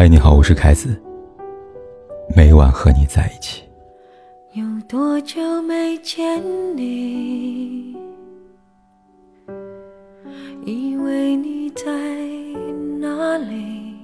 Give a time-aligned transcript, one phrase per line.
[0.00, 0.96] 嗨，你好，我是凯子。
[2.36, 3.64] 每晚和你在一起。
[4.52, 6.40] 有多久没见
[6.76, 7.96] 你？
[10.64, 11.82] 以为你在
[13.00, 13.96] 哪里？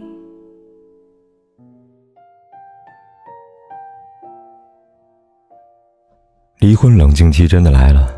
[6.58, 8.13] 离婚冷静期真的来了。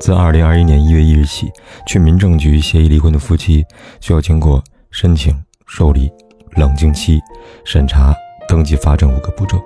[0.00, 1.52] 自二零二一年一月一日起，
[1.86, 3.64] 去民政局协议离婚的夫妻
[4.00, 5.32] 需要经过申请、
[5.68, 6.10] 受理。
[6.56, 7.20] 冷静期、
[7.64, 8.14] 审查、
[8.48, 9.60] 登记发证五个步骤，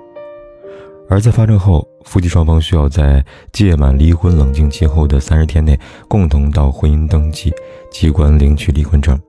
[1.09, 3.23] 而在发证后，夫妻双方需要在
[3.53, 7.53] 届满离婚冷静期后的三十天内，共同到婚姻登记
[7.89, 9.19] 机关领取离婚证，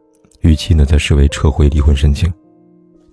[0.40, 2.32] 逾期呢则视为撤回离婚申请。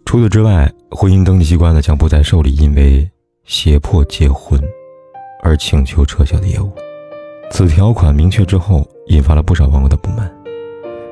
[0.05, 3.07] 除此之外，婚姻登记机关呢将不再受理因为
[3.43, 4.59] 胁迫结婚
[5.43, 6.71] 而请求撤销的业务。
[7.51, 10.31] 此条款明确之后，引发了不少网友的不满。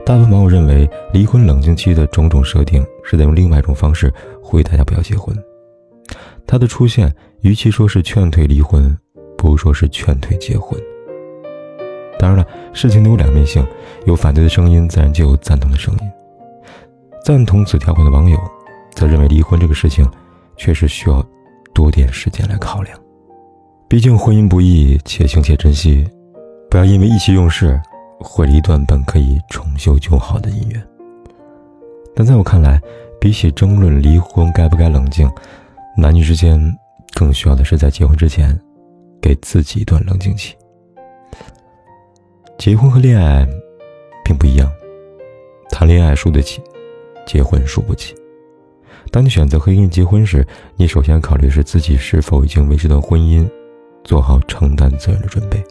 [0.05, 5.33] 大部分网友认为，离婚冷静期的种种设定是在用另外一种方式呼吁大家不要结婚。
[6.45, 8.95] 他的出现，与其说是劝退离婚，
[9.37, 10.77] 不如说是劝退结婚。
[12.19, 13.65] 当然了，事情都有两面性，
[14.05, 15.99] 有反对的声音，自然就有赞同的声音。
[17.23, 18.37] 赞同此条款的网友，
[18.93, 20.09] 则认为离婚这个事情
[20.57, 21.25] 确实需要
[21.73, 22.99] 多点时间来考量。
[23.87, 26.05] 毕竟婚姻不易，且行且珍惜，
[26.69, 27.79] 不要因为意气用事。
[28.19, 30.83] 毁了一段本可以重修旧好的姻缘。
[32.15, 32.81] 但在我看来，
[33.19, 35.29] 比起争论离婚该不该冷静，
[35.97, 36.59] 男女之间
[37.13, 38.57] 更需要的是在结婚之前，
[39.21, 40.55] 给自己一段冷静期。
[42.57, 43.47] 结婚和恋爱
[44.23, 44.71] 并不一样，
[45.69, 46.61] 谈恋爱输得起，
[47.25, 48.15] 结婚输不起。
[49.11, 53.49] 当你选择和一个人结婚时，你首先考虑是自己是否已经为这段婚姻
[54.03, 55.63] 做好承担责任的准备。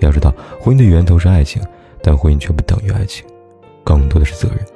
[0.00, 1.62] 要知道，婚姻的源头是爱情，
[2.02, 3.24] 但婚姻却不等于爱情，
[3.84, 4.66] 更多的是责任。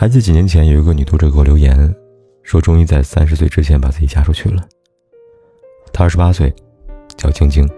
[0.00, 1.94] 还记几年前有一个女读者给我留言，
[2.42, 4.66] 说终于在三十岁之前把自己嫁出去了。
[5.92, 6.50] 她二十八岁，
[7.18, 7.68] 叫晶晶，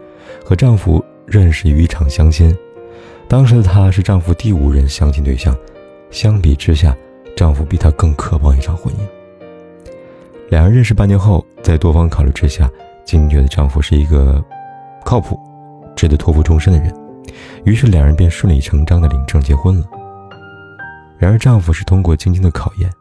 [0.45, 2.57] 和丈夫认识于一场相亲，
[3.27, 5.53] 当时的她是丈夫第五任相亲对象，
[6.13, 6.97] 相比之下，
[7.35, 8.99] 丈夫比她更渴望一场婚姻。
[10.49, 12.71] 两人认识半年后，在多方考虑之下，
[13.05, 14.41] 晶晶觉得丈夫是一个
[15.05, 15.37] 靠谱。
[15.97, 16.95] 值得托付终身的人，
[17.65, 19.87] 于是两人便顺理成章的领证结婚了。
[21.23, 22.93] 然而，丈夫是通过晶晶的考验，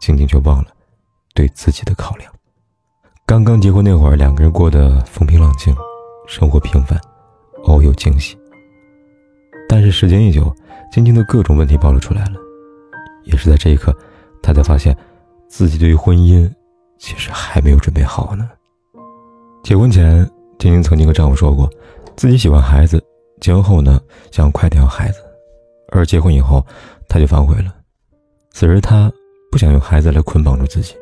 [0.00, 0.72] 晶晶却忘了
[1.36, 2.28] 对自己的考量。
[3.24, 5.72] 刚刚结婚那会儿，两个人过得风平浪静，
[6.26, 7.00] 生活平凡，
[7.66, 8.36] 偶有惊喜。
[9.68, 10.52] 但是时间一久，
[10.90, 12.32] 晶晶的各种问题暴露出来了。
[13.22, 13.96] 也是在这一刻，
[14.42, 14.92] 她才发现，
[15.46, 16.52] 自己对于婚姻
[16.98, 18.50] 其实还没有准备好呢。
[19.62, 20.28] 结婚前，
[20.58, 21.70] 晶晶曾经和丈夫说过。
[22.16, 23.00] 自己喜欢孩子，
[23.40, 24.00] 结婚后呢，
[24.32, 25.20] 想快点要孩子，
[25.92, 26.66] 而结婚以后，
[27.14, 27.72] 她就反悔了。
[28.50, 29.08] 此时她
[29.48, 30.96] 不想用孩子来捆绑住自己，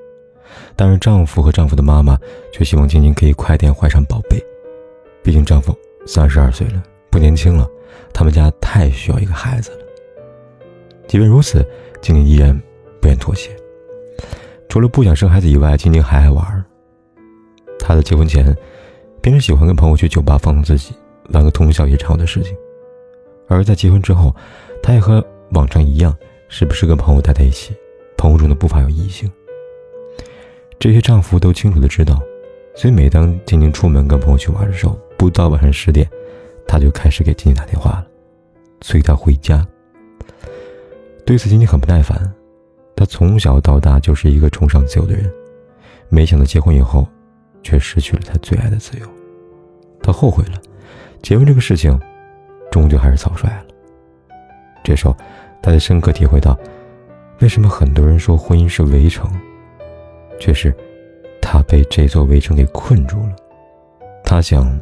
[0.76, 2.18] 但是丈夫和丈夫的妈妈
[2.52, 4.38] 却希望晶晶可以快点怀上宝贝。
[5.22, 5.74] 毕竟丈夫
[6.06, 7.66] 三十二岁了，不年轻了，
[8.12, 9.78] 他们家太需要一个孩子了。
[11.08, 11.66] 即便如此，
[12.02, 12.54] 晶晶依然
[13.00, 13.48] 不愿妥协。
[14.68, 16.62] 除了不想生孩子以外，晶晶还爱玩。
[17.78, 18.54] 她在结婚前，
[19.22, 20.94] 平时喜欢跟朋友去酒吧放纵自己。
[21.32, 22.54] 玩个通宵夜场的事情，
[23.48, 24.36] 而在结婚之后，
[24.82, 26.16] 她也和往常一样，
[26.48, 27.74] 时不时跟朋友待在一起，
[28.16, 29.30] 朋友中的不乏有异性。
[30.78, 32.20] 这些丈夫都清楚的知道，
[32.74, 36.08] 所以每当静静出门跟朋友去玩的时候，不到晚上十点，
[36.66, 38.06] 他就开始给静静打电话了，
[38.80, 39.66] 催她回家。
[41.24, 42.19] 对此，晶晶很不耐烦，
[42.96, 45.32] 她从小到大就是一个崇尚自由的人，
[46.08, 47.06] 没想到结婚以后，
[47.62, 49.06] 却失去了她最爱的自由，
[50.02, 50.60] 她后悔了。
[51.22, 51.96] 结婚这个事情，
[52.72, 53.64] 终究还是草率了。
[54.82, 55.16] 这时候，
[55.62, 56.58] 他才深刻体会到，
[57.40, 59.30] 为什么很多人说婚姻是围城，
[60.40, 60.74] 却是
[61.40, 63.36] 他被这座围城给困住了。
[64.24, 64.78] 他想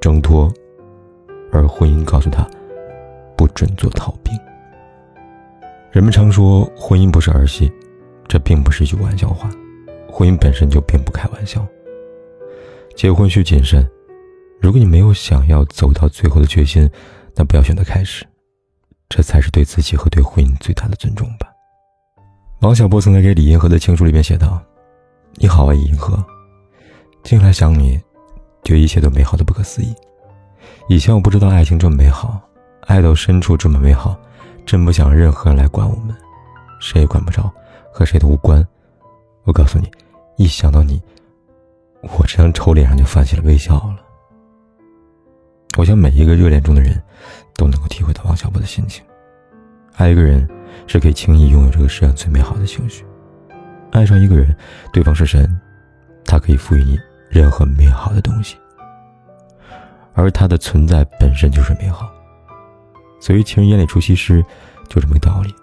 [0.00, 0.52] 挣脱，
[1.52, 2.48] 而婚姻告诉他，
[3.36, 4.32] 不准做逃兵。
[5.90, 7.70] 人们常说婚姻不是儿戏，
[8.26, 9.50] 这并不是一句玩笑话。
[10.08, 11.66] 婚姻本身就并不开玩笑，
[12.94, 13.86] 结婚需谨慎。
[14.60, 16.88] 如果你没有想要走到最后的决心，
[17.34, 18.24] 那不要选择开始，
[19.14, 21.46] 这才是对自己和对婚姻最大的尊重吧。
[22.60, 24.58] 王小波曾在给李银河的情书里面写道
[25.36, 26.24] ：“你好啊，银河，
[27.22, 28.00] 近来想你，
[28.64, 29.94] 就一切都美好的不可思议。
[30.88, 32.40] 以前我不知道爱情这么美好，
[32.86, 34.18] 爱到深处这么美好，
[34.64, 36.16] 真不想让任何人来管我们，
[36.80, 37.52] 谁也管不着，
[37.92, 38.66] 和谁都无关。
[39.44, 39.90] 我告诉你，
[40.38, 40.98] 一想到你，
[42.00, 43.96] 我这张丑脸上就泛起了微笑了。”
[45.76, 47.02] 我想每一个热恋中的人，
[47.62, 49.04] 都能够体会到王小波的心情。
[49.94, 50.48] 爱一个人，
[50.88, 53.04] 是可以轻易拥有这个世上最美好的情绪。
[53.92, 54.52] 爱上一个人，
[54.92, 55.48] 对方是神，
[56.24, 56.98] 他可以赋予你
[57.30, 58.56] 任何美好的东西，
[60.12, 62.10] 而他的存在本身就是美好。
[63.20, 64.44] 所以，情人眼里出西施，
[64.88, 65.54] 就这么个道理。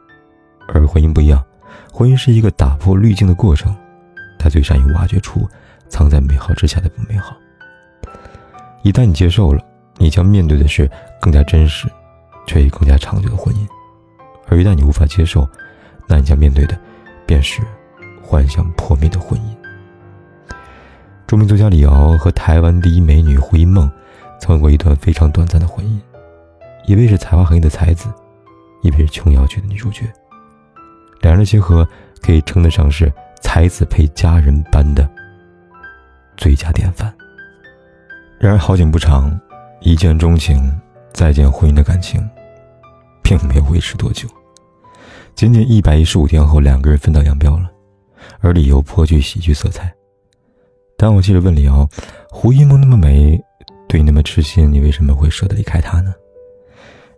[0.70, 1.44] 而婚姻不一样，
[1.92, 3.76] 婚姻是一个打破滤镜的过程，
[4.38, 5.46] 他最善于挖掘出
[5.90, 7.36] 藏在美好之下的不美好。
[8.84, 9.62] 一旦你接受了，
[10.00, 10.90] 你将面对的是
[11.22, 11.88] 更加真实，
[12.48, 13.68] 却也更加长久的婚姻；
[14.48, 15.48] 而一旦你无法接受，
[16.08, 16.80] 那你将面对的
[17.28, 17.62] 便是
[18.24, 19.44] 幻想破灭的婚姻。
[21.28, 23.92] 著名作家李敖和台湾第一美女胡因梦，
[24.40, 26.00] 曾有过一段非常短暂的婚姻。
[26.86, 28.10] 一位是才华横溢的才子，
[28.82, 30.12] 一位是琼瑶剧的女主角。
[31.22, 31.88] 两人的结合
[32.22, 33.12] 可以称得上是
[33.42, 35.08] 才子配佳人般的
[36.38, 37.14] 最佳典范。
[38.40, 39.40] 然而好景不长，
[39.82, 40.72] 一见钟情，
[41.14, 42.22] 再见婚姻的感情，
[43.24, 44.28] 并没有维持多久。
[45.36, 47.72] 仅仅一百一十五天后，两个人分道扬镳了，
[48.42, 49.90] 而理由颇具喜剧色彩。
[50.98, 51.88] 当我记得问李敖
[52.30, 53.40] ：“胡一梦那么美，
[53.88, 56.14] 对你那么痴心，你为什么会舍得离开她呢？”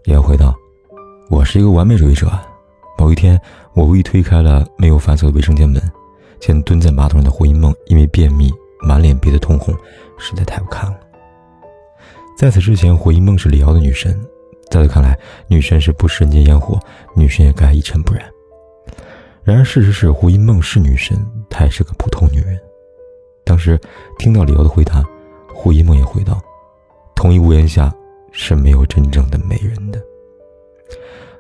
[0.06, 0.56] 李敖回道
[1.32, 2.32] ：“我是一个完美主义者。
[2.96, 3.42] 某一天，
[3.74, 5.82] 我无意推开了没有反锁的卫生间门，
[6.40, 8.54] 见蹲在马桶上的胡一梦因为便秘，
[8.88, 9.76] 满脸憋得通红，
[10.20, 11.00] 实在太不堪了。
[12.42, 14.20] 在此之前，胡一梦是李敖的女神，
[14.72, 15.16] 在他看来，
[15.48, 16.80] 女神是不食人间烟火，
[17.16, 18.24] 女神也该一尘不染。
[19.44, 22.60] 然而，事实是，胡一梦是女神，她也是个普通女人。
[23.46, 23.80] 当时
[24.18, 25.04] 听到李敖的回答，
[25.54, 26.42] 胡一梦也回道：
[27.16, 27.94] 同一屋檐下。”
[28.34, 30.02] 是没有真正的美人的。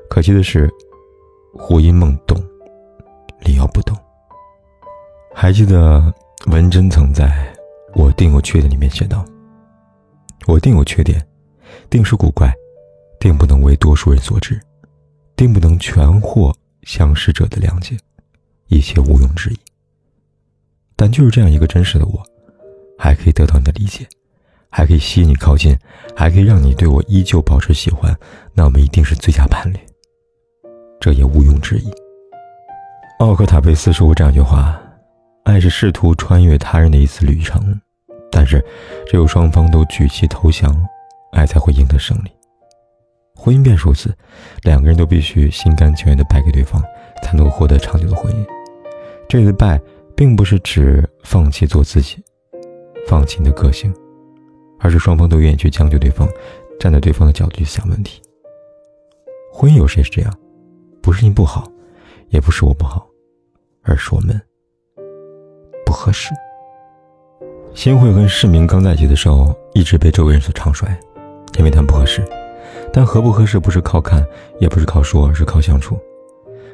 [0.09, 0.69] 可惜的是，
[1.53, 2.37] 胡因梦懂，
[3.45, 3.97] 李敖不懂。
[5.33, 6.13] 还记得
[6.47, 7.27] 文珍曾在
[7.95, 9.23] 《我定有缺点》里面写道
[10.47, 11.25] ：“我定有缺点，
[11.89, 12.53] 定是古怪，
[13.19, 14.59] 定不能为多数人所知，
[15.35, 16.53] 定不能全获
[16.83, 17.97] 相识者的谅解，
[18.67, 19.57] 一切毋庸置疑。
[20.95, 22.23] 但就是这样一个真实的我，
[22.97, 24.07] 还可以得到你的理解。”
[24.73, 25.77] 还可以吸引你靠近，
[26.15, 28.17] 还可以让你对我依旧保持喜欢，
[28.53, 29.77] 那我们一定是最佳伴侣。
[30.97, 31.91] 这也毋庸置疑。
[33.19, 34.81] 奥克塔贝斯说过这样一句话
[35.43, 37.81] ：“爱是试图穿越他人的一次旅程，
[38.31, 38.63] 但是
[39.05, 40.75] 只有双方都举旗投降，
[41.33, 42.31] 爱才会赢得胜利。
[43.35, 44.15] 婚姻便如此，
[44.63, 46.81] 两个人都必须心甘情愿的败给对方，
[47.23, 48.45] 才能够获得长久的婚姻。
[49.27, 49.81] 这里的败，
[50.15, 52.23] 并不是指放弃做自己，
[53.07, 53.93] 放弃你的个性。”
[54.83, 56.27] 而是双方都愿意去将就对方，
[56.79, 58.19] 站在对方的角度去想问题。
[59.53, 60.39] 婚姻有时也是这样，
[61.03, 61.71] 不是你不好，
[62.29, 63.07] 也不是我不好，
[63.83, 64.41] 而是我们
[65.85, 66.33] 不合适。
[67.73, 70.87] 新会跟市民刚在一起的时候，一直被周围人所唱衰，
[71.57, 72.23] 因为他们不合适。
[72.93, 74.23] 但合不合适不是靠看，
[74.59, 75.97] 也不是靠说，而是靠相处。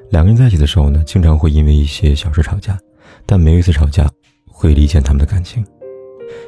[0.09, 2.77] 两个人在一起的时候呢，经常会因为一些小事吵架，
[3.25, 4.09] 但每一次吵架
[4.51, 5.63] 会理解他们的感情。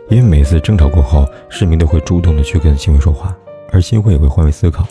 [0.09, 3.37] 因为每次争吵过后，市民都会主动的去跟新会说话，
[3.71, 4.85] 而新会也会换位思考，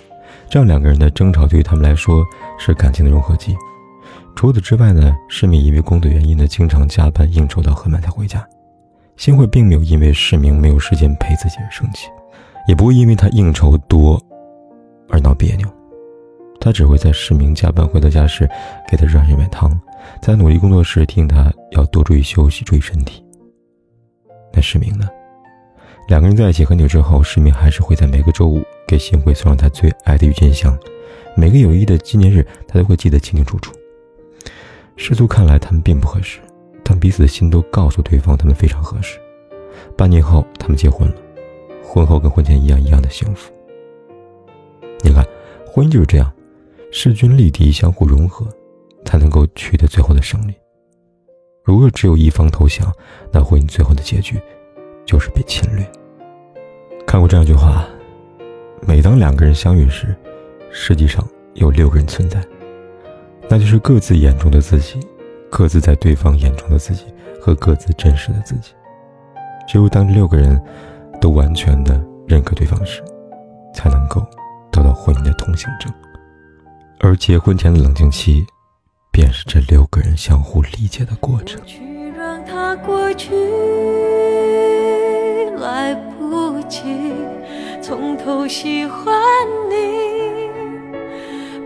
[0.48, 2.24] 这样两个人的争吵对于他们来说
[2.58, 3.56] 是感情的融合剂。
[4.36, 8.46] 除此之外呢，市民因为工作原因呢，经常加班应酬到很晚才回家。
[9.18, 12.08] 新慧并没有因为世明没有时间陪自己而生气，
[12.68, 14.18] 也不会因为他应酬多
[15.08, 15.68] 而闹别扭。
[16.60, 18.48] 他只会在世明加班回到家时
[18.88, 19.78] 给他热上一碗汤，
[20.22, 23.24] 在努力工作时提醒他要多注意休息，注意身体。
[24.52, 25.08] 那世明呢？
[26.06, 30.78] 两个人在一起很久之后，世明还是会在每个周五给新慧送上他最爱的郁金香。
[31.36, 33.72] 每个有意义的纪念日，他都会记得清清楚楚。
[34.94, 36.38] 世俗看来他们并不合适，
[36.88, 39.18] 但彼此的心都告诉对方他们非常合适。
[39.94, 41.14] 半年后，他们结婚了，
[41.84, 43.52] 婚后跟婚前一样一样的幸福。
[45.02, 45.22] 你看，
[45.66, 46.32] 婚姻就是这样，
[46.90, 48.46] 势均力敌，相互融合，
[49.04, 50.54] 才能够取得最后的胜利。
[51.62, 52.90] 如果只有一方投降，
[53.30, 54.40] 那婚姻最后的结局
[55.04, 55.86] 就是被侵略。
[57.06, 57.86] 看过这样一句话：
[58.80, 60.16] 每当两个人相遇时，
[60.70, 62.42] 实际上有六个人存在，
[63.46, 64.98] 那就是各自眼中的自己，
[65.50, 67.04] 各自在对方眼中的自己
[67.40, 68.72] 和各自真实的自己。
[69.66, 70.60] 只有当六个人
[71.20, 73.02] 都完全的认可对方时，
[73.74, 74.20] 才能够
[74.70, 75.92] 得到婚姻的通行证。
[77.00, 78.44] 而结婚前的冷静期。
[79.10, 81.60] 便是这六个人相互理解的过程。
[81.66, 81.82] 去
[82.16, 83.34] 让它过去，
[85.56, 87.12] 来不及
[87.82, 89.12] 从头喜欢
[89.68, 89.76] 你。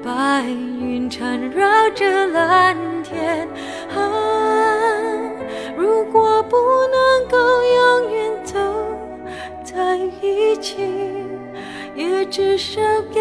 [0.03, 3.47] 白云缠绕着蓝天，
[3.95, 4.01] 啊，
[5.77, 8.59] 如果不能够永远走
[9.63, 10.77] 在一起，
[11.95, 12.81] 也至少
[13.13, 13.21] 给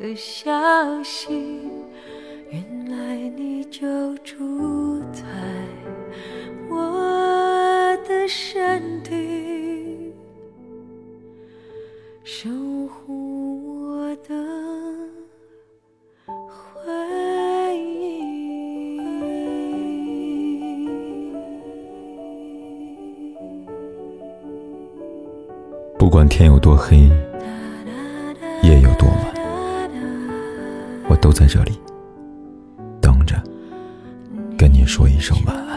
[0.00, 0.50] 的消
[1.02, 1.60] 息，
[2.48, 5.22] 原来你就住在
[6.70, 10.10] 我的身体，
[12.24, 12.48] 守
[12.88, 14.34] 护我的
[16.48, 18.22] 回忆。
[25.98, 26.96] 不管天有多黑，
[28.62, 29.39] 夜有多晚，
[31.20, 31.78] 都在这里
[33.00, 33.36] 等着，
[34.56, 35.69] 跟你说一声晚安。